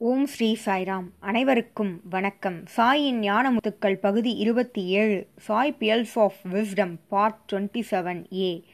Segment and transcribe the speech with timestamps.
[0.00, 1.04] ஓம் ஸ்ரீ சாய்ராம்.
[1.18, 2.62] அனைவருக்கும் வணக்கம்.
[2.76, 8.64] சாயின் ஞானமுத்துக்கள் பகுதி இருபத்தி ஏழு Sai pearls of wisdom part twenty seven ஏ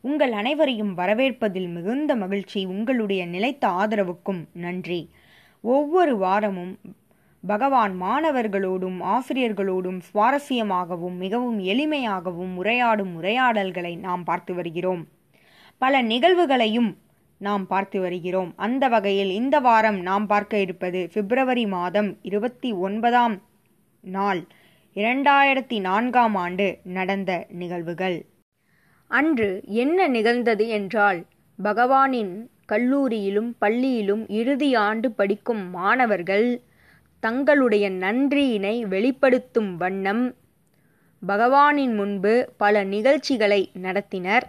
[0.00, 5.10] உங்கள் அனைவரையும் வரவேற்பதில் மிகுந்த மகிழ்ச்சி உங்களுடைய நிலைத்த ஆதரவுக்கும் நன்றி.
[5.60, 6.78] ஒவ்வொரு வாரமும்
[7.46, 15.06] பகவான் மாணவர்களோடும் ஆசிரியர்களோடும் சுவாரஸ்யமாகவும் மிகவும் எளிமையாகவும் உரையாடும் உரையாடல்களை நாம் பார்த்து வருகிறோம்.
[15.78, 16.96] பல நிகழ்வுகளையும்
[17.46, 18.50] நாம் பார்த்து வருகிறோம்.
[18.56, 23.36] அந்த வகையில் இந்த வாரம் நாம் பார்க்க இருப்பது பிப்ரவரி மாதம் இருபத்தி ஒன்பதாம்
[24.04, 24.42] நாள்
[24.96, 26.66] இரண்டாயிரத்தி நான்காம் ஆண்டு
[26.98, 27.30] நடந்த
[27.60, 28.18] நிகழ்வுகள்.
[29.10, 29.50] அன்று
[29.82, 31.20] என்ன நிகழ்ந்தது என்றால்
[31.58, 32.34] பகவானின்
[32.72, 36.48] கல்லூரியிலும் பள்ளியிலும் இறுதி ஆண்டு படிக்கும் மாணவர்கள்
[37.22, 40.24] தங்களுடைய நன்றியினை வெளிப்படுத்தும் வண்ணம்
[41.22, 44.46] பகவானின் முன்பு பல நிகழ்ச்சிகளை நடத்தினர்.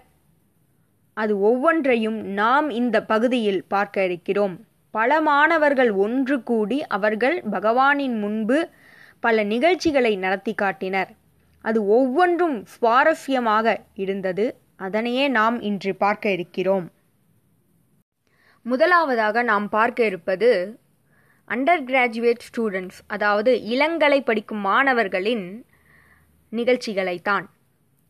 [1.17, 4.55] அது ஒவ்வொன்றையும் நாம் இந்த பகுதியில் பார்க்க இருக்கிறோம்.
[4.91, 8.57] பல மாணவர்கள் ஒன்று கூடி அவர்கள் பகவானின் முன்பு
[9.19, 11.11] பல நிகழ்ச்சிகளை நடத்தி காட்டினர்.
[11.65, 14.45] அது ஒவ்வொன்றும் சுவாரஸ்யமாக இருந்தது.
[14.75, 16.85] அதனையே நாம் இன்று பார்க்க இருக்கிறோம்.
[18.65, 20.49] முதலாவதாக நாம் பார்க்க இருப்பது
[21.49, 25.45] அண்டர் கிராஜுவேட் ஸ்டூடெண்ட்ஸ் அதாவது இளங்கலை படிக்கும் மாணவர்களின்
[26.53, 27.45] நிகழ்ச்சிகளைத்தான்.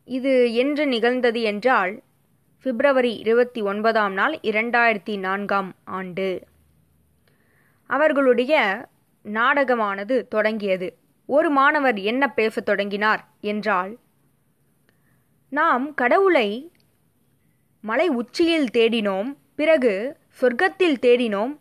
[0.08, 1.92] இது என்று நிகழ்ந்தது என்றால்
[2.64, 6.42] பிப்ரவரி இருபத்தி ஒன்பதாம் நாள் இரண்டாயிரத்தி நான்காம் ஆண்டு.
[7.86, 8.86] அவர்களுடைய
[9.22, 10.96] நாடகமானது தொடங்கியது.
[11.26, 13.98] ஒரு மாணவர் என்ன பேசத் தொடங்கினார் என்றால்
[15.48, 16.72] நாம் கடவுளை
[17.80, 21.58] மலை உச்சியில் தேடினோம் பிறகு சொர்க்கத்தில் தேடினோம்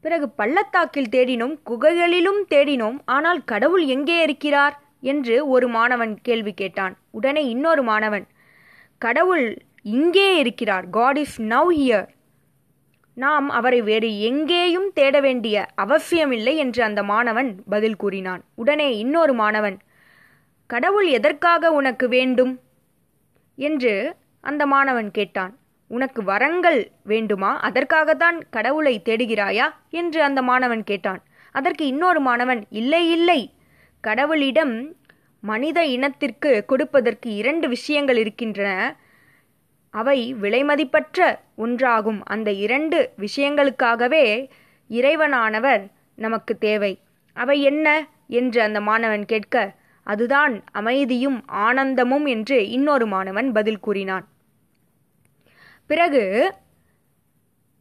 [0.00, 4.82] பிறகு பள்ளத்தாக்கில் தேடினோம் குகைகளிலும் தேடினோம் ஆனால் கடவுள் எங்கே இருக்கிறார்?
[5.00, 6.96] என்று ஒரு மாணவன் கேள்வி கேட்டான்.
[7.10, 8.26] உடனே இன்னொரு மாணவன்
[8.98, 9.46] கடவுள்
[9.84, 10.90] இங்கே இருக்கிறார்.
[10.90, 12.08] காட் இஸ் நவ் ஹியர்
[13.14, 18.44] நாம் அவரை வேறு எங்கேயும் தேட வேண்டிய அவசியமில்லை என்று அந்த மாணவன் பதில் கூறினான்.
[18.54, 19.76] உடனே இன்னொரு மாணவன்
[20.66, 22.60] கடவுள் எதற்காக உனக்கு வேண்டும்?
[23.56, 25.58] என்று அந்த மாணவன் கேட்டான்.
[25.88, 27.60] உனக்கு வரங்கள் வேண்டுமா?
[27.60, 29.66] அதற்காகத்தான் கடவுளை தேடுகிறாயா?
[29.90, 31.22] என்று அந்த மாணவன் கேட்டான்.
[31.52, 33.40] அதற்கு இன்னொரு மாணவன் இல்லை இல்லை.
[34.06, 34.92] கடவுளிடம்
[35.40, 38.96] மனித இனத்திற்கு கொடுப்பதற்கு இரண்டு விஷயங்கள் இருக்கின்றன.
[39.94, 42.20] அவை விலைமதிப்பற்ற ஒன்றாகும்.
[42.24, 44.24] அந்த இரண்டு விஷயங்களுக்காகவே
[44.90, 45.82] இறைவனானவர்
[46.16, 46.92] நமக்கு தேவை.
[47.36, 47.86] அவை என்ன?
[48.28, 49.74] என்று அந்த மாணவன் கேட்க
[50.06, 54.26] அதுதான் அமைதியும் ஆனந்தமும் என்று இன்னொரு மாணவன் பதில் கூறினான்.
[55.90, 56.22] பிறகு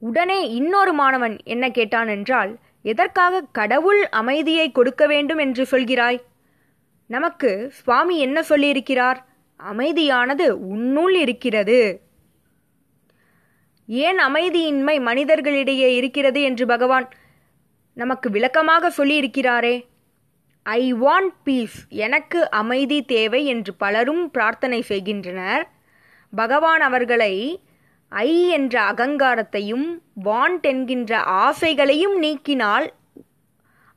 [0.01, 2.51] உடனே இன்னொரு மாணவன் என்ன கேட்டான் என்றால்
[2.83, 6.19] எதற்காக கடவுள் அமைதியை கொடுக்க வேண்டும் என்று சொல்கிறாய்?
[7.09, 9.19] நமக்கு சுவாமி என்ன சொல்லியிருக்கிறார்?
[9.71, 12.01] அமைதியானது உன்னுள் இருக்கிறது.
[13.87, 17.09] ஏன் அமைதியின்மை மனிதர்களிடையே இருக்கிறது என்று பகவான்
[17.93, 19.85] நமக்கு விளக்கமாக சொல்லியிருக்கிறாரே?
[20.63, 25.69] ஐ வாண்ட் பீஸ் எனக்கு அமைதி தேவை என்று பலரும் பிரார்த்தனை செய்கின்றனர்.
[26.33, 27.63] பகவான் அவர்களை
[28.09, 29.87] ஐ என்ற அகங்காரத்தையும்
[30.25, 32.87] வாண்ட் என்கின்ற ஆசைகளையும் நீக்கினால்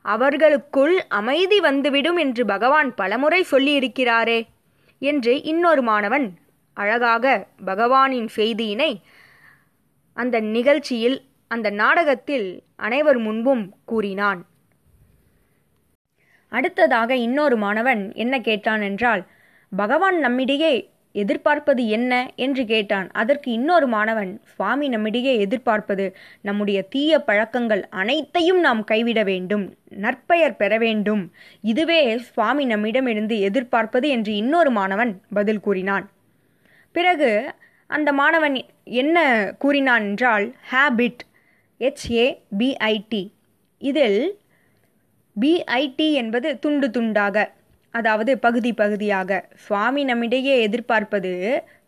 [0.01, 4.39] அவர்களுக்குள் அமைதி வந்துவிடும் என்று பகவான் பலமுறை சொல்லியிருக்கிறாரே.
[4.99, 6.37] என்று இன்னொரு மாணவன்
[6.73, 9.01] அழகாக பகவானின் செய்தியினை
[10.13, 14.45] அந்த நிகழ்ச்சியில் அந்த நாடகத்தில் அனைவர் முன்பும் கூறினான்.
[16.49, 19.27] அடுத்ததாக இன்னொரு மாணவன் என்ன கேட்டான் என்றால்
[19.75, 20.91] பகவான் நம்மிடையே
[21.21, 22.13] எதிர்பார்ப்பது என்ன
[22.45, 23.07] என்று கேட்டான்.
[23.21, 26.05] அதற்கு இன்னொரு மாணவன் சுவாமி நம்மிடையே எதிர்பார்ப்பது
[26.41, 29.65] நம்முடைய தீய பழக்கங்கள் அனைத்தையும் நாம் கைவிட வேண்டும்
[30.05, 31.23] நற்பெயர் பெற வேண்டும்.
[31.73, 32.01] இதுவே
[32.31, 36.07] சுவாமி நம்மிடமிருந்து எதிர்பார்ப்பது என்று இன்னொரு மாணவன் பதில் கூறினான்.
[36.95, 37.31] பிறகு
[37.89, 38.55] அந்த மாணவன்
[39.01, 39.17] என்ன
[39.59, 41.21] கூறினான் என்றால் habit
[41.79, 42.25] H A
[42.59, 43.23] B I T
[43.81, 44.21] இதில்
[45.35, 47.45] பிஐடி என்பது துண்டு துண்டாக
[47.97, 49.39] அதாவது பகுதி பகுதியாக.
[49.65, 51.31] சுவாமி நம்மிடையே எதிர்பார்ப்பது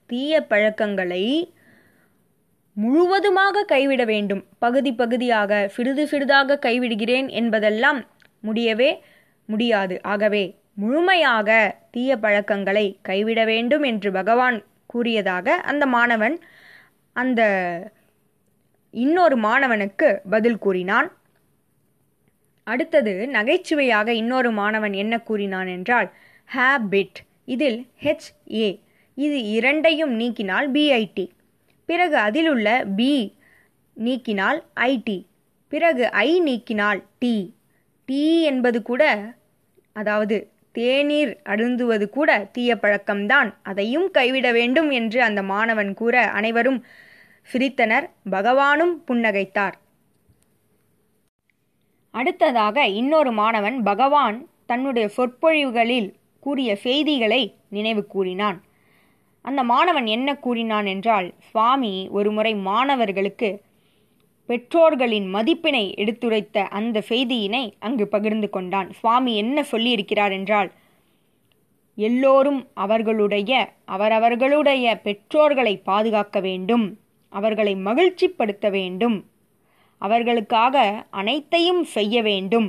[0.10, 1.24] தீய பழக்கங்களை
[2.78, 4.42] முழுவதுமாக கைவிட வேண்டும்.
[4.60, 8.00] பகுதி பகுதியாக சிறிது சிறிதாக கைவிடுகிறேன் என்பதெல்லாம்
[8.44, 8.92] முடியவே
[9.50, 9.96] முடியாது.
[10.04, 10.44] ஆகவே
[10.74, 11.50] முழுமையாக
[11.92, 16.36] தீய பழக்கங்களை கைவிட வேண்டும் என்று பகவான் கூறியதாக அந்த மாணவன்
[17.16, 17.42] அந்த
[18.94, 21.08] இன்னொரு மாணவனுக்கு பதில் கூறினான்.
[22.70, 26.10] அடுத்தது நகைச்சுவையாக இன்னொரு மாணவன் என்ன கூறினான் என்றால்
[26.50, 28.70] ஹேபிட் இதில் ஹெச்ஏ
[29.18, 31.26] இது இரண்டையும் நீக்கினால் பிஐடி
[31.90, 33.14] பிறகு அதிலுள்ள பி
[33.98, 35.18] நீக்கினால் ஐடி
[35.72, 37.36] பிறகு ஐ நீக்கினால் டி
[38.10, 39.04] டி என்பது கூட
[39.96, 40.36] அதாவது
[40.76, 43.50] தேநீர் அருந்துவது கூட தீய பழக்கம்தான்.
[43.62, 46.80] அதையும் கைவிட வேண்டும் என்று அந்த மாணவன் கூற அனைவரும்
[47.50, 48.06] சிரித்தனர்.
[48.32, 49.76] பகவானும் புன்னகைத்தார்.
[52.12, 58.64] அடுத்ததாக இன்னொரு மாணவன் பகவான் தன்னுடைய சொற்பொழிவுகளில் கூறிய செய்திகளை நினைவு கூறினான்.
[59.42, 63.62] அந்த மாணவன் என்ன கூறினான் என்றால் சுவாமி ஒருமுறை மாணவர்களுக்கு
[64.46, 68.92] பெற்றோர்களின் மதிப்பினை எடுத்துரைத்த அந்த செய்தியினை அங்கு பகிர்ந்து கொண்டான்.
[68.92, 70.72] சுவாமி என்ன சொல்லியிருக்கிறார் என்றால்
[71.96, 77.00] எல்லோரும் அவர்களுடைய அவரவர்களுடைய பெற்றோர்களை பாதுகாக்க வேண்டும்.
[77.30, 79.29] அவர்களை மகிழ்ச்சிப்படுத்த வேண்டும்.
[80.02, 82.68] அவர்களுக்காக அனைத்தையும் செய்ய வேண்டும்.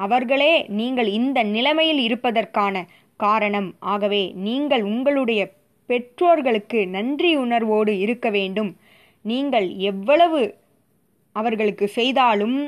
[0.00, 2.84] அவர்களே நீங்கள் இந்த நிலைமையில் இருப்பதற்கான
[3.16, 3.68] காரணம்.
[3.78, 5.42] ஆகவே நீங்கள் உங்களுடைய
[5.86, 8.70] பெற்றோர்களுக்கு நன்றி உணர்வோடு இருக்க வேண்டும்.
[9.24, 10.40] நீங்கள் எவ்வளவு
[11.32, 12.58] அவர்களுக்கு செய்தாலும்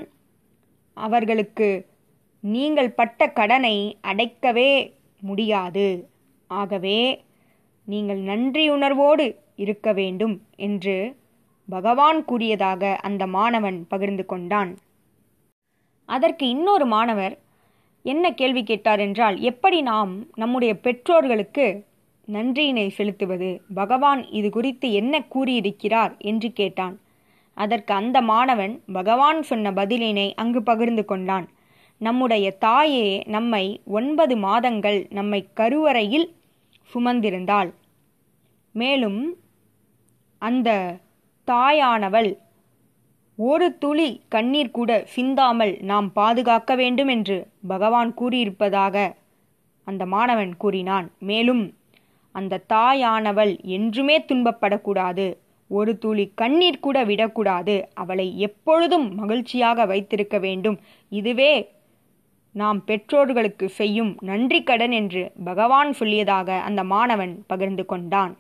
[0.97, 1.69] அவர்களுக்கு
[2.45, 4.71] நீங்கள் பட்ட கடனை அடைக்கவே
[5.23, 5.87] முடியாது.
[6.51, 6.99] ஆகவே
[7.85, 9.27] நீங்கள் நன்றியுணர்வோடு
[9.57, 10.97] இருக்க வேண்டும் என்று
[11.69, 14.79] பகவான் கூறியதாக அந்த மாணவன் பகிர்ந்து கொண்டான்.
[16.09, 17.39] அதற்கு இன்னொரு மாணவர்
[18.03, 21.87] என்ன கேள்வி கேட்டார் என்றால் எப்படி நாம் நம்முடைய பெற்றோர்களுக்கு
[22.29, 23.63] நன்றியினை செலுத்துவது?
[23.75, 27.01] பகவான் இது குறித்து என்ன கூறியிருக்கிறார் என்று கேட்டான்.
[27.55, 31.49] அதற்கு அந்த மாணவன் பகவான் சொன்ன பதிலினை அங்கு பகிர்ந்து கொண்டான்.
[32.01, 36.35] நம்முடைய தாயே நம்மை ஒன்பது மாதங்கள் நம்மை கருவறையில்
[36.95, 37.71] சுமந்திருந்தாள்.
[38.73, 39.21] மேலும்
[40.43, 40.71] அந்த
[41.47, 42.31] தாயானவள்.
[43.39, 49.15] ஒரு துளி கண்ணீர் கூட சிந்தாமல் நாம் பாதுகாக்க வேண்டும் என்று பகவான் கூறியிருப்பதாக
[49.85, 51.11] அந்த மாணவன் கூறினான்.
[51.19, 51.75] மேலும்
[52.33, 55.27] அந்த தாயானவள் என்றுமே துன்பப்படக்கூடாது.
[55.71, 57.77] ஒரு துளி கண்ணீர் கூட விடக்கூடாது.
[57.95, 60.79] அவளை எப்பொழுதும் மகிழ்ச்சியாக வைத்திருக்க வேண்டும்.
[61.09, 61.75] இதுவே
[62.55, 68.35] நாம் பெற்றோர்களுக்கு செய்யும் நன்றி கடன் என்று பகவான் சொல்லியதாக அந்த மாணவன் பகிர்ந்து கொண்டான்.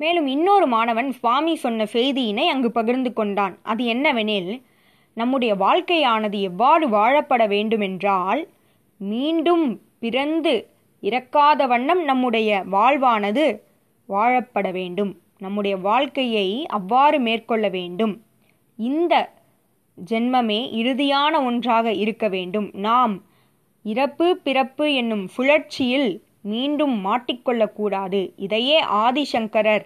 [0.00, 3.54] மேலும் இன்னொரு மாணவன் சுவாமி சொன்ன செய்தியினை அங்கு பகிர்ந்து கொண்டான்.
[3.62, 4.52] அது என்னவெனில்
[5.16, 8.48] நம்முடைய வாழ்க்கையானது எவ்வாறு வாழப்பட வேண்டுமென்றால்
[9.00, 10.54] மீண்டும் பிறந்து
[11.02, 13.44] இறக்காத வண்ணம் நம்முடைய வாழ்வானது
[14.08, 15.12] வாழப்பட வேண்டும்.
[15.38, 18.14] நம்முடைய வாழ்க்கையை அவ்வாறு மேற்கொள்ள வேண்டும்.
[18.78, 19.14] இந்த
[20.10, 22.70] ஜென்மமே இறுதியான ஒன்றாக இருக்க வேண்டும்.
[22.72, 23.14] நாம்
[23.84, 26.10] இறப்பு பிறப்பு என்னும் சுழற்சியில்
[26.40, 28.32] மீண்டும் மாட்டிக்கொள்ளக்கூடாது.
[28.36, 29.84] இதையே ஆதிசங்கரர்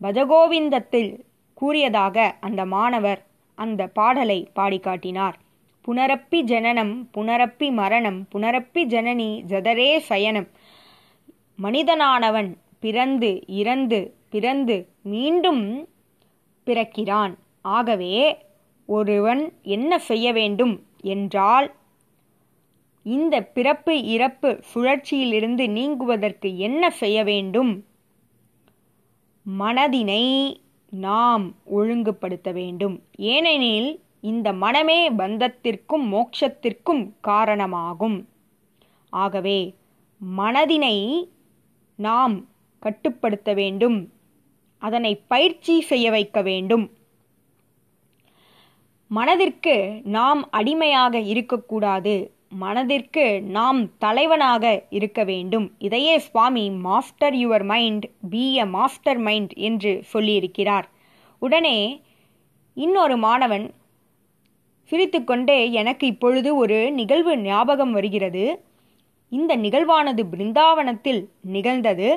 [0.00, 1.20] பஜகோவிந்தத்தில்
[1.54, 5.36] கூறியதாக அந்த மாணவர் அந்த பாடலை பாடி காட்டினார்
[5.88, 10.48] புனரப்பி ஜனனம் புனரப்பி மரணம் புனரப்பி ஜனனி ஜதரே சயனம்.
[11.62, 15.88] மனிதனானவன் பிறந்து இறந்து பிறந்து மீண்டும்
[16.66, 17.34] பிறக்கிறான்.
[17.62, 18.38] ஆகவே
[18.86, 21.72] ஒருவன் என்ன செய்ய வேண்டும் என்றால்
[23.04, 27.84] இந்த பிறப்பு இறப்பு சுழற்சியிலிருந்து நீங்குவதற்கு என்ன செய்ய வேண்டும்?
[29.58, 30.56] மனதினை
[30.90, 33.02] நாம் ஒழுங்குபடுத்த வேண்டும்.
[33.16, 38.28] ஏனெனில் இந்த மனமே பந்தத்திற்கும் மோட்சத்திற்கும் காரணமாகும்.
[39.10, 39.74] ஆகவே
[40.36, 41.28] மனதினை
[41.96, 42.46] நாம்
[42.78, 44.12] கட்டுப்படுத்த வேண்டும்.
[44.78, 46.90] அதனை பயிற்சி செய்ய வைக்க வேண்டும்.
[49.08, 52.32] மனதிற்கு நாம் அடிமையாக இருக்கக்கூடாது.
[52.54, 55.72] மனதிற்கு நாம் தலைவனாக இருக்க வேண்டும்.
[55.78, 60.84] இதையே Swami master your mind be a master mind என்று சொல்லியிருக்கிறார்.
[61.38, 62.02] உடனே
[62.74, 63.66] இன்னொரு மாணவன்
[64.90, 68.44] சிரித்துக்கொண்டே எனக்கு இப்பொழுது ஒரு நிகழ்வு ஞாபகம் வருகிறது.
[69.32, 72.08] இந்த நிகழ்வானது பிருந்தாவனத்தில் நிகழ்ந்தது.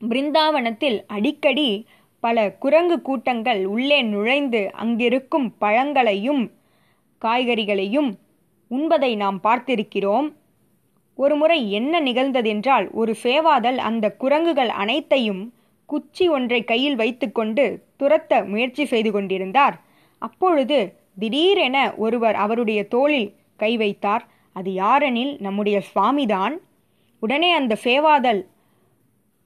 [0.00, 1.86] பிருந்தாவனத்தில் அடிக்கடி
[2.20, 6.42] பல குரங்கு கூட்டங்கள் உள்ளே நுழைந்து அங்கிருக்கும் பழங்களையும்
[7.22, 8.10] காய்கறிகளையும்
[8.70, 10.32] உண்பதை நாம் பார்த்திருக்கிறோம்.
[11.14, 15.52] ஒருமுறை என்ன நிகழ்ந்ததென்றால் ஒரு சேவாதல் அந்த குரங்குகள் அனைத்தையும்
[15.86, 19.80] குச்சி ஒன்றை கையில் வைத்துக்கொண்டு துரத்த முயற்சி செய்து கொண்டிருந்தார்.
[20.18, 20.78] அப்பொழுது
[21.18, 24.24] திடீரென ஒருவர் அவருடைய தோளில் கை வைத்தார்.
[24.52, 26.54] அது யாரெனில் நம்முடைய சுவாமிதான்.
[27.20, 28.46] உடனே அந்த சேவாதல்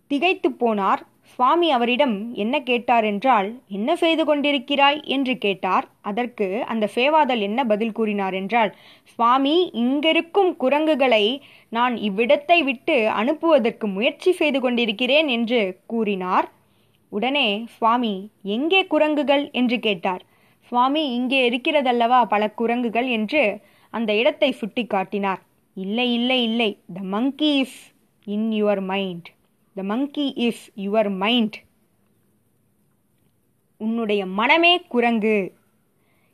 [0.07, 1.03] திகைத்து போனார்.
[1.35, 4.99] சுவாமி அவரிடம் என்ன கேட்டார் என்றால் என்ன செய்து கொண்டிருக்கிறாய்?
[5.07, 5.87] என்று கேட்டார்.
[6.01, 8.71] அதற்கு அந்த சேவாதல் என்ன பதில் கூறினார் என்றால்
[9.13, 11.25] சுவாமி இங்கிருக்கும் குரங்குகளை
[11.73, 16.49] நான் இவ்விடத்தை விட்டு அனுப்புவதற்கு முயற்சி செய்து கொண்டிருக்கிறேன் என்று கூறினார்.
[17.13, 18.15] உடனே சுவாமி
[18.57, 19.45] எங்கே குரங்குகள்?
[19.53, 20.23] என்று கேட்டார்.
[20.73, 23.09] சுவாமி இங்கே இருக்கிறதல்லவா பல குரங்குகள்?
[23.09, 23.43] என்று
[23.95, 25.43] அந்த இடத்தை சுட்டி காட்டினார்
[25.77, 27.79] இல்லை இல்லை இல்லை the monkey is
[28.27, 29.29] in your mind
[29.77, 31.57] the monkey is your mind
[33.81, 35.39] உன்னுடைய மனமே குரங்கு.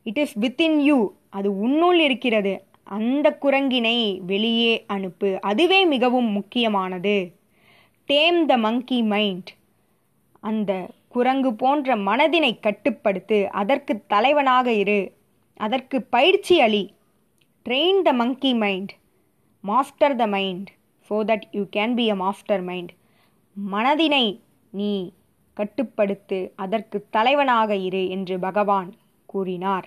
[0.07, 0.99] இட் இஸ் வித்தின் யூ
[1.39, 2.53] அது உன்னுள் இருக்கிறது.
[2.97, 3.97] அந்த குரங்கினை
[4.31, 5.31] வெளியே அனுப்பு.
[5.51, 7.17] அதுவே மிகவும் முக்கியமானது.
[8.09, 9.51] டேம் த மங்கி மைண்ட்
[10.43, 10.71] அந்த
[11.17, 13.41] குரங்கு போன்ற மனதினை கட்டுப்படுத்து.
[13.63, 15.01] அதற்கு தலைவனாக இரு.
[15.61, 16.85] அதற்கு பயிற்சி அளி
[17.67, 18.93] train the monkey mind
[19.65, 20.69] master the mind
[21.11, 22.93] so that you can be a master mind
[23.57, 24.25] மனதினை
[24.73, 25.13] நீ
[25.57, 28.91] கட்டுப்படுத்து அதற்கு தலைவனாக இரு என்று பகவான்
[29.27, 29.87] கூறினார்.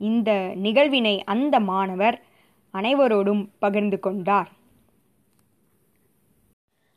[0.00, 2.16] இந்த நிகழ்வினை அந்த மாணவர்
[2.74, 4.50] அனைவரோடும் பகிர்ந்து கொண்டார்.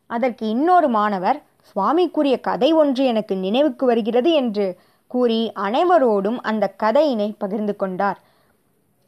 [0.10, 4.66] அதற்கு இன்னொரு மாணவர் சுவாமி கூறிய கதை ஒன்று எனக்கு நினைவுக்கு வருகிறது என்று
[5.12, 8.20] கூறி அனைவரோடும் அந்த கதையினை பகிர்ந்து கொண்டார்.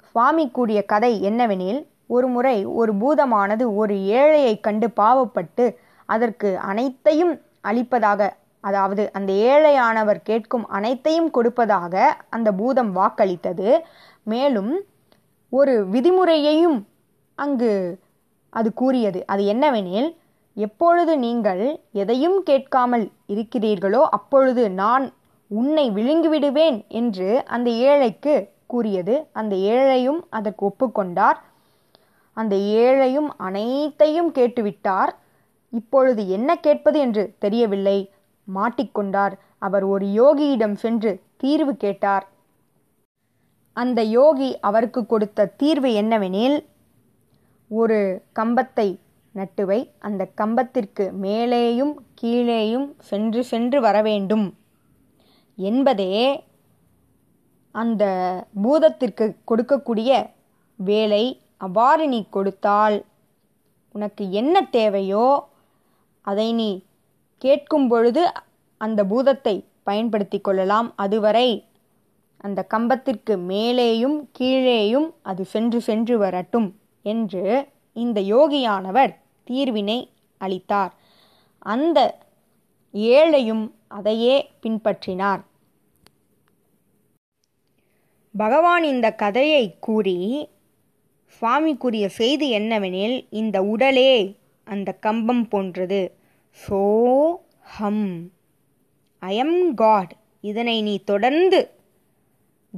[0.06, 5.66] சுவாமி கூறிய கதை என்னவெனில் ஒரு முறை ஒரு பூதமானது ஒரு ஏழையை கண்டு பாவப்பட்டு
[6.06, 11.96] அதற்கு அனைத்தையும் அளிப்பதாக அதாவது அந்த ஏழையானவர் கேட்கும் அனைத்தையும் கொடுப்பதாக
[12.30, 13.70] அந்த பூதம் வாக்களித்தது.
[14.24, 14.72] மேலும்
[15.50, 16.78] ஒரு விதிமுறையையும்
[17.38, 18.00] அங்கு
[18.50, 19.20] அது கூறியது.
[19.26, 20.10] அது என்னவெனில்
[20.58, 25.06] எப்பொழுது நீங்கள் எதையும் கேட்காமல் இருக்கிறீர்களோ அப்பொழுது நான்
[25.48, 28.36] உன்னை விழுங்கிவிடுவேன் என்று அந்த ஏழைக்கு
[28.68, 29.16] கூறியது.
[29.32, 31.38] அந்த ஏழையும் அதற்கு ஒப்புக்கொண்டார்.
[32.34, 35.12] அந்த ஏழையும் அனைத்தையும் கேட்டுவிட்டார்.
[35.80, 37.98] இப்பொழுது என்ன கேட்பது என்று தெரியவில்லை.
[38.48, 39.36] மாட்டிக்கொண்டார்.
[39.66, 41.12] அவர் ஒரு யோகியிடம் சென்று
[41.44, 42.26] தீர்வு கேட்டார்.
[43.78, 46.58] அந்த யோகி அவருக்கு கொடுத்த தீர்வு என்னவெனில்
[47.72, 47.98] ஒரு
[48.40, 48.88] கம்பத்தை
[49.36, 54.46] நட்டுவை அந்த கம்பத்திற்கு மேலேயும் கீழேயும் சென்று சென்று வர வேண்டும்
[55.58, 56.14] என்பதே
[57.76, 58.04] அந்த
[58.64, 60.12] பூதத்திற்கு கொடுக்கக்கூடிய
[60.80, 61.24] வேலை.
[61.66, 62.98] அவ்வாறு நீ கொடுத்தால்
[63.96, 65.28] உனக்கு என்ன தேவையோ
[66.26, 66.70] அதை நீ
[67.42, 68.24] கேட்கும் பொழுது
[68.82, 71.50] அந்த பூதத்தை பயன்படுத்தி கொள்ளலாம் அதுவரை.
[72.38, 76.70] அந்த கம்பத்திற்கு மேலேயும் கீழேயும் அது சென்று சென்று வரட்டும்
[77.06, 77.44] என்று
[77.94, 79.14] இந்த யோகியானவர்
[79.48, 80.00] தீர்வினை
[80.42, 80.94] அளித்தார்.
[81.66, 82.00] அந்த
[83.14, 85.42] ஏழையும் அதையே பின்பற்றினார்.
[88.36, 90.18] பகவான் இந்த கதையை கூறி
[91.36, 94.12] சுவாமி கூறிய செய்தி என்னவெனில் இந்த உடலே
[94.66, 96.02] அந்த கம்பம் போன்றது.
[96.68, 96.80] சோ
[97.62, 98.32] ஹம்.
[99.22, 101.70] ஐஎம் காட் இதனை நீ தொடர்ந்து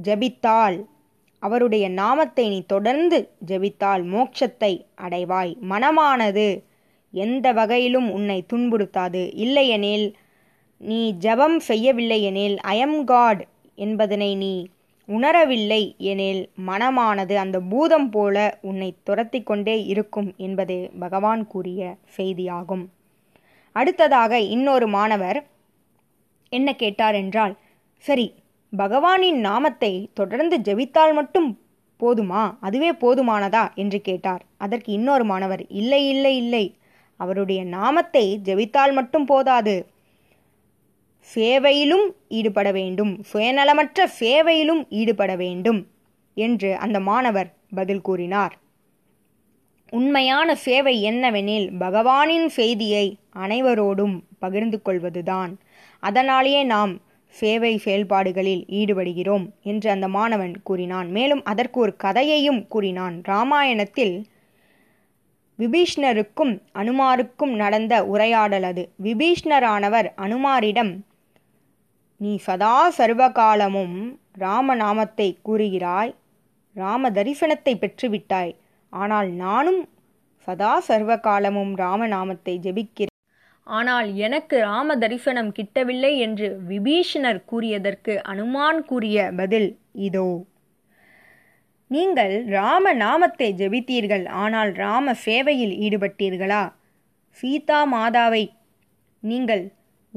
[0.02, 0.84] ஜபித்தால்
[1.42, 5.56] அவருடைய நாமத்தை நீ தொடர்ந்து ஜபித்தால் மோட்சத்தை அடைவாய்.
[5.70, 6.64] மனமானது
[7.10, 9.30] எந்த வகையிலும் உன்னை துன்புறுத்தாது.
[9.34, 10.16] இல்லையெனில்
[10.78, 14.68] நீ ஜபம் செய்யவில்லையெனில் ஐஎம் காட் என்பதனை நீ
[15.08, 22.84] உணரவில்லை எனில் மனமானது அந்த பூதம் போல உன்னை துரத்தி கொண்டே இருக்கும் என்பதே பகவான் கூறிய செய்தியாகும்.
[23.72, 25.46] அடுத்ததாக இன்னொரு மாணவர்
[26.52, 27.54] என்ன கேட்டார் என்றால்
[28.04, 28.34] சரி
[28.78, 31.58] பகவானின் நாமத்தை தொடர்ந்து ஜெபித்தால் மட்டும்
[32.00, 32.54] போதுமா?
[32.60, 33.74] அதுவே போதுமானதா?
[33.74, 34.42] என்று கேட்டார்.
[34.56, 36.76] அதற்கு இன்னொரு மாணவர் இல்லை இல்லை இல்லை.
[37.16, 39.74] அவருடைய நாமத்தை ஜெபித்தால் மட்டும் போதாது.
[41.34, 43.24] சேவையிலும் ஈடுபட வேண்டும்.
[43.32, 45.86] சுயநலமற்ற சேவையிலும் ஈடுபட வேண்டும்
[46.34, 48.58] என்று அந்த மாணவர் பதில் கூறினார்.
[49.90, 55.58] உண்மையான சேவை என்னவெனில் பகவானின் செய்தியை அனைவரோடும் பகிர்ந்து கொள்வதுதான்.
[55.98, 61.10] அதனாலேயே நாம் சேவை செயல்பாடுகளில் ஈடுபடுகிறோம் என்று அந்த மாணவன் கூறினான்.
[61.10, 63.22] மேலும் அதற்கு ஒரு கதையையும் கூறினான்.
[63.24, 64.26] ராமாயணத்தில்
[65.58, 68.88] விபீஷ்ணருக்கும் அனுமாருக்கும் நடந்த உரையாடல் அது.
[69.02, 71.06] விபீஷ்ணரானவர் அனுமாரிடம்
[72.20, 73.98] நீ சதா சர்வகாலமும்
[74.44, 76.12] ராமநாமத்தை கூறுகிறாய்
[76.76, 78.52] ராம தரிசனத்தை பெற்றுவிட்டாய்.
[78.92, 79.80] ஆனால் நானும்
[80.48, 83.14] சதா சர்வகாலமும் ராமநாமத்தை ஜெபிக்கிறேன்.
[83.66, 89.70] ஆனால் எனக்கு ராம தரிசனம் கிட்டவில்லை என்று விபீஷணர் கூறியதற்கு அனுமான் கூறிய பதில்
[90.08, 90.28] இதோ.
[91.90, 96.62] நீங்கள் ராம நாமத்தை ஜெபித்தீர்கள் ஆனால் ராம சேவையில் ஈடுபட்டீர்களா?
[97.38, 98.44] சீதா மாதாவை
[99.22, 99.64] நீங்கள்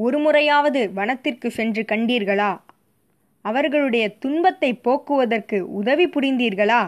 [0.04, 2.52] ஒரு முறையாவது வனத்திற்கு சென்று கண்டீர்களா?
[3.46, 6.82] அவர்களுடைய துன்பத்தை போக்குவதற்கு உதவி புரிந்தீர்களா?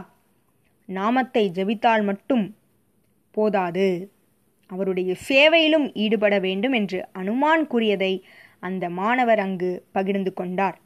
[0.90, 2.46] நாமத்தை ஜபித்தால் மட்டும்
[3.32, 3.88] போதாது.
[4.70, 8.14] அவருடைய சேவையிலும் ஈடுபட வேண்டும் என்று அனுமான் கூறியதை
[8.60, 10.78] அந்த மாணவர் அங்கு பகிர்ந்து கொண்டார்.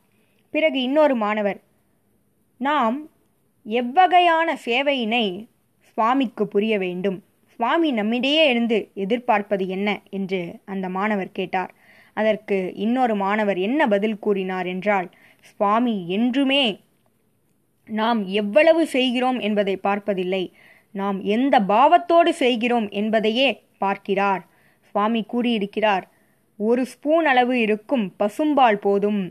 [0.53, 1.59] பிறகு இன்னொரு மாணவர்
[2.59, 2.97] நாம்
[3.65, 5.25] எவ்வகையான சேவையினை
[5.87, 7.19] சுவாமிக்கு புரிய வேண்டும்?
[7.59, 9.89] சுவாமி நம்மிடையே எழுந்து எதிர்பார்ப்பது என்ன?
[10.09, 11.71] என்று அந்த மாணவர் கேட்டார்.
[12.19, 15.07] அதற்கு இன்னொரு மாணவர் என்ன பதில் கூறினார் என்றால்
[15.49, 16.63] சுவாமி என்றுமே
[17.89, 20.43] நாம் எவ்வளவு செய்கிறோம் என்பதை பார்ப்பதில்லை.
[20.95, 23.49] நாம் எந்த பாவத்தோடு செய்கிறோம் என்பதையே
[23.83, 24.41] பார்க்கிறார்.
[24.89, 26.05] சுவாமி கூறியிருக்கிறார்
[26.59, 29.21] ஒரு ஸ்பூன் அளவு இருக்கும் பசும்பால் போதும்.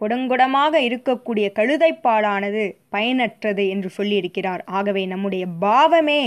[0.00, 2.62] கொடங்கொடமாக இருக்கக்கூடிய கழுதைப்பாலானது
[2.94, 4.62] பயனற்றது என்று சொல்லியிருக்கிறார்.
[4.78, 6.22] ஆகவே நம்முடைய பாவமே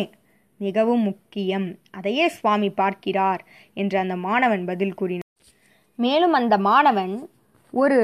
[0.60, 1.67] மிகவும் முக்கியம்.
[1.98, 3.43] அதையே சுவாமி பார்க்கிறார்
[3.77, 5.22] என்று அந்த மாணவன் பதில் கூறினார்.
[6.00, 7.15] மேலும் அந்த மாணவன்
[7.73, 8.00] ஒரு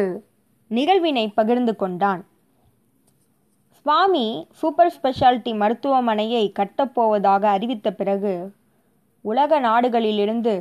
[0.72, 2.22] நிகழ்வினை பகிர்ந்து கொண்டான்.
[3.86, 4.25] சுவாமி
[4.60, 8.34] சூப்பர் ஸ்பெஷாலிட்டி மருத்துவமனையை கட்டப்போவதாக அறிவித்த பிறகு
[9.25, 10.53] உலக நாடுகளிலிருந்து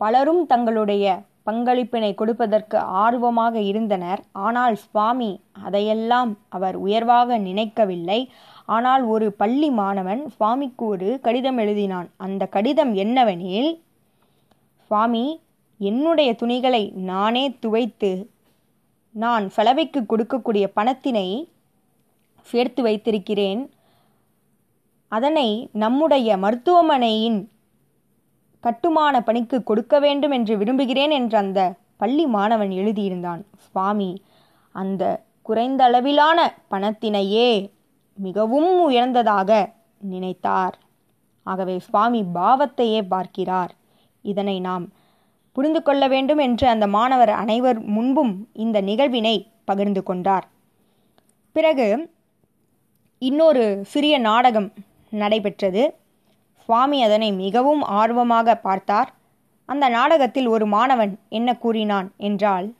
[0.00, 1.06] பலரும் தங்களுடைய
[1.48, 4.20] பங்களிப்பினை கொடுப்பதற்கு ஆர்வமாக இருந்தனர்.
[4.46, 5.30] ஆனால் சுவாமி
[5.66, 8.20] அதையெல்லாம் அவர் உயர்வாக நினைக்கவில்லை.
[8.76, 12.10] ஆனால் ஒரு பள்ளி மாணவன் சுவாமிக்கு ஒரு கடிதம் எழுதினான்.
[12.16, 13.72] அந்த கடிதம் என்னவெனில்
[14.90, 15.24] சுவாமி
[15.88, 18.10] என்னுடைய துணிகளை நானே துவைத்து
[19.22, 21.28] நான் செலவைக்கு கொடுக்கக்கூடிய பணத்தினை
[22.50, 23.62] சேர்த்து வைத்திருக்கிறேன்.
[25.12, 25.48] அதனை
[25.82, 27.40] நம்முடைய மருத்துவமனையின்
[28.64, 31.60] கட்டுமான பணிக்கு கொடுக்க வேண்டும் என்று விரும்புகிறேன் என்று அந்த
[31.96, 33.42] பள்ளி மாணவன் எழுதியிருந்தான்.
[33.66, 34.10] சுவாமி
[34.80, 35.02] அந்த
[35.48, 36.38] குறைந்த அளவிலான
[36.70, 37.50] பணத்தினையே
[38.18, 39.50] மிகவும் உயர்ந்ததாக
[40.12, 40.76] நினைத்தார்.
[41.46, 43.72] ஆகவே சுவாமி பாவத்தையே பார்க்கிறார்.
[44.32, 44.84] இதனை நாம்
[45.52, 50.46] புரிந்து கொள்ள வேண்டும் என்று அந்த மாணவர் அனைவர் முன்பும் இந்த நிகழ்வினை பகிர்ந்து கொண்டார்.
[51.52, 52.10] பிறகு
[53.18, 54.72] இன்னொரு சிறிய நாடகம்
[55.10, 55.94] நடைபெற்றது.
[56.64, 59.10] சுவாமி அதனை மிகவும் ஆர்வமாக பார்த்தார்.
[59.68, 62.74] அந்த நாடகத்தில் ஒரு மாணவன் என்ன கூறினான் என்றால்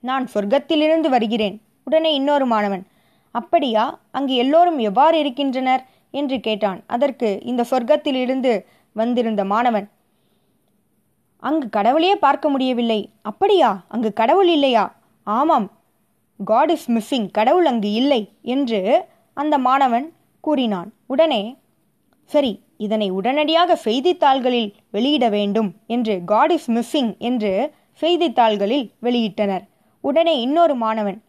[0.00, 1.56] நான் சொர்க்கத்திலிருந்து வருகிறேன்.
[1.84, 2.86] உடனே இன்னொரு மாணவன்
[3.34, 3.84] அப்படியா?
[4.10, 5.82] அங்கு எல்லோரும் எவ்வாறு இருக்கின்றனர்?
[6.10, 6.80] என்று கேட்டான்.
[6.86, 8.52] அதற்கு இந்த சொர்க்கத்திலிருந்து
[8.92, 9.88] வந்திருந்த மாணவன்
[11.38, 13.10] அங்கு கடவுளையே பார்க்க முடியவில்லை.
[13.22, 13.84] அப்படியா?
[13.88, 14.96] அங்கு கடவுள் இல்லையா?
[15.22, 15.70] ஆமாம்.
[16.44, 19.04] காட் இஸ் மிஸ்ஸிங் கடவுள் அங்கு இல்லை என்று
[19.34, 20.92] அந்த மாணவன் கூறினான்.
[21.06, 21.56] உடனே
[22.24, 29.64] சரி இதனை உடனடியாக செய்தித்தாள்களில் வெளியிட வேண்டும் என்று காட் இஸ் மிஸ்ஸிங் என்று செய்தித்தாள்களில் வெளியிட்டனர்.
[30.00, 31.22] உடனே இன்னொரு மாணவன்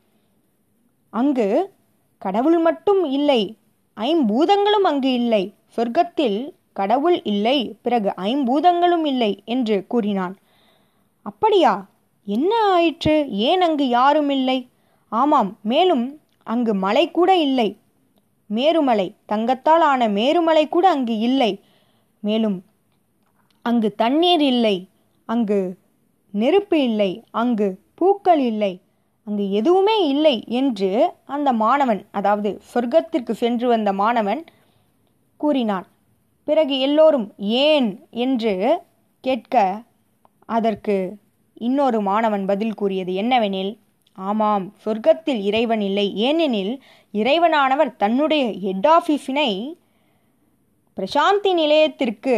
[1.10, 1.74] அங்கு
[2.18, 3.58] கடவுள் மட்டும் இல்லை
[3.98, 5.54] ஐம்பூதங்களும் அங்கு இல்லை.
[5.78, 6.40] சொர்க்கத்தில்
[6.74, 10.36] கடவுள் இல்லை பிறகு ஐம்பூதங்களும் இல்லை என்று கூறினான்.
[11.22, 11.90] அப்படியா?
[12.28, 13.30] என்ன ஆயிற்று?
[13.30, 14.70] ஏன் அங்கு யாரும் இல்லை?
[15.12, 17.78] ஆமாம் மேலும் அங்கு மலை கூட இல்லை.
[18.50, 21.52] மேருமலை தங்கத்தால் ஆன மேருமலை கூட அங்கு இல்லை.
[22.20, 22.64] மேலும்
[23.62, 24.88] அங்கு தண்ணீர் இல்லை
[25.26, 25.78] அங்கு
[26.32, 28.82] நெருப்பு இல்லை அங்கு பூக்கள் இல்லை
[29.28, 30.90] அங்கு எதுவுமே இல்லை என்று
[31.26, 34.44] அந்த மாணவன் அதாவது சொர்க்கத்திற்கு சென்று வந்த மாணவன்
[35.38, 35.88] கூறினான்.
[36.50, 37.28] பிறகு எல்லோரும்
[37.64, 37.90] ஏன்
[38.26, 38.54] என்று
[39.24, 39.56] கேட்க
[40.58, 40.96] அதற்கு
[41.68, 43.72] இன்னொரு மாணவன் பதில் கூறியது என்னவெனில்
[44.18, 46.06] ஆமாம் சொர்க்கத்தில் இறைவன் இல்லை.
[46.28, 46.74] ஏனெனில்
[47.14, 49.52] இறைவனானவர் தன்னுடைய ஹெட் ஆஃபீஸினை
[50.98, 52.36] பிரசாந்தி நிலையத்திற்கு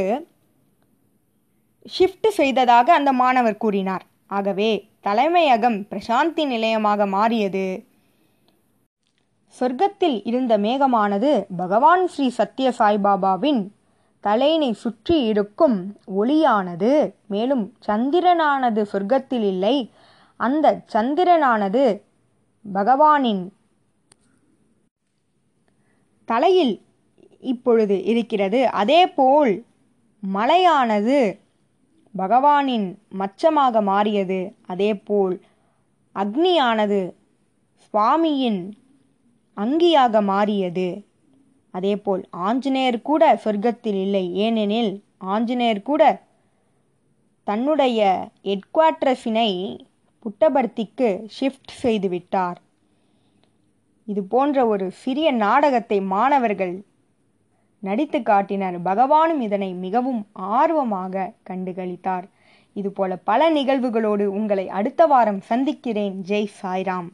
[1.95, 4.05] ஷிஃப்ட் செய்ததாக அந்த மாணவர் கூறினார்.
[4.27, 4.71] ஆகவே
[5.01, 7.65] தலைமையகம் பிரசாந்தி நிலையமாக மாறியது.
[9.55, 13.61] சொர்க்கத்தில் இருந்த மேகமானது பகவான் ஸ்ரீ சத்ய சாய்பாபாவின்
[14.23, 17.13] தலையினை சுற்றி இருக்கும் ஒளியானது.
[17.27, 19.91] மேலும் சந்திரனானது சொர்க்கத்தில் இல்லை.
[20.37, 22.01] அந்த சந்திரனானது
[22.73, 23.47] பகவானின்
[26.25, 26.81] தலையில்
[27.39, 28.69] இப்பொழுது இருக்கிறது.
[28.69, 29.63] அதேபோல்
[30.33, 31.39] மலையானது
[32.17, 34.55] பகவானின் மச்சமாக மாறியது.
[34.67, 35.41] அதேபோல்
[36.15, 37.13] அக்னியானது
[37.83, 38.71] சுவாமியின்
[39.57, 40.89] அங்கியாக மாறியது.
[41.71, 44.35] அதேபோல் ஆஞ்சநேயர் கூட சொர்க்கத்தில் இல்லை.
[44.35, 46.21] ஏனெனில் ஆஞ்சநேயர் கூட
[47.43, 49.49] தன்னுடைய ஹெட்குவார்டர்ஸினை
[50.23, 52.59] புட்டபர்த்திக்கு ஷிஃப்ட் செய்துவிட்டார்.
[54.05, 56.85] இது போன்ற ஒரு சிறிய நாடகத்தை மாணவர்கள்
[57.79, 58.77] நடித்து காட்டினர்.
[58.81, 62.25] பகவானும் இதனை மிகவும் ஆர்வமாக கண்டுகளித்தார்.
[62.73, 66.23] இதுபோல பல நிகழ்வுகளோடு உங்களை அடுத்த வாரம் சந்திக்கிறேன்.
[66.27, 67.09] ஜெய் சாய்ராம்.